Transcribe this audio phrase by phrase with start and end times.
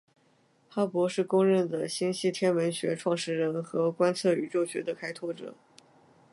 [0.67, 5.53] 哈勃是公认的星系天文学创始人和观测宇宙学的开拓者。